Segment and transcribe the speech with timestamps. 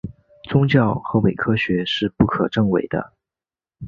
[0.49, 3.13] 宗教和伪科学是不可证伪的。